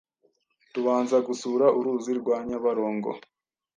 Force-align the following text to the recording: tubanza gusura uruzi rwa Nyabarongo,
tubanza 0.73 1.15
gusura 1.27 1.65
uruzi 1.79 2.11
rwa 2.19 2.37
Nyabarongo, 2.47 3.11